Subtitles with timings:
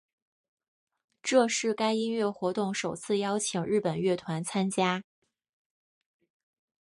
[1.21, 5.03] 这是该音乐活动首次邀请日本乐团参加。